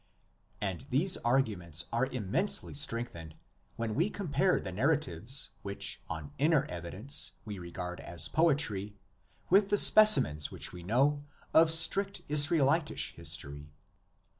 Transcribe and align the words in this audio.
And 0.59 0.81
these 0.89 1.17
arguments 1.17 1.85
are 1.93 2.07
immensely 2.07 2.73
strengthened 2.73 3.35
when 3.75 3.93
we 3.93 4.09
compare 4.09 4.59
the 4.59 4.71
narratives 4.71 5.49
which 5.61 6.01
on 6.09 6.31
inner 6.39 6.65
evi 6.69 6.89
dence 6.89 7.33
we 7.45 7.59
regard 7.59 7.99
as 7.99 8.27
poetry 8.27 8.95
with 9.51 9.69
the 9.69 9.77
specimens 9.77 10.49
which 10.49 10.73
we 10.73 10.81
know 10.81 11.23
of 11.53 11.69
strict 11.71 12.23
Israelitish 12.29 13.13
history. 13.13 13.69